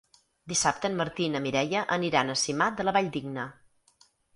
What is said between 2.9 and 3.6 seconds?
la Valldigna.